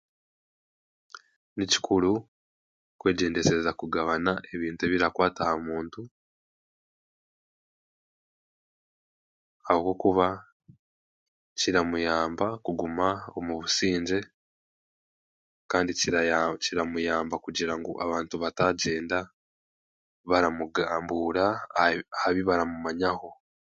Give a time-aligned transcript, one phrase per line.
[1.55, 2.13] Ni kikuru
[2.99, 6.01] kwegyendesereza kugabana ebintu ebirakwata aha muntu
[9.61, 10.27] ahabwokuba
[11.59, 14.19] kiramuyamba kuguma omu busingye
[15.71, 17.71] kandi kiraya kiramuyamba kugira
[18.05, 19.19] abantu bataagyenda
[20.29, 21.45] baramugaambura
[21.77, 23.29] aha bi aha bibaramumanyaho